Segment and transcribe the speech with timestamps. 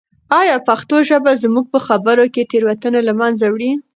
[0.39, 3.71] آیا پښتو ژبه زموږ په خبرو کې تېروتنې له منځه وړي؟